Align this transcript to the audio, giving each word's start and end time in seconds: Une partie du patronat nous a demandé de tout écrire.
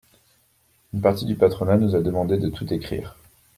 Une 0.95 1.01
partie 1.01 1.25
du 1.27 1.35
patronat 1.35 1.77
nous 1.77 1.95
a 1.95 2.01
demandé 2.01 2.39
de 2.39 2.49
tout 2.49 2.73
écrire. 2.73 3.19